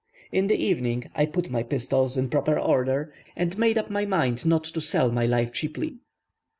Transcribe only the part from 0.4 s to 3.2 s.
the evening I put my pistols in proper order,